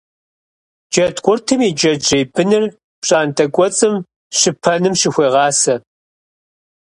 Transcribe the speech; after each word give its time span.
Джэдкъуртым 0.91 1.59
и 1.67 1.69
джэджьей 1.77 2.23
быныр 2.33 2.63
пщӀантӀэ 3.01 3.45
кӀуэцӀым 3.53 3.95
щыпэным 4.39 4.93
щыхуегъасэ. 4.99 5.75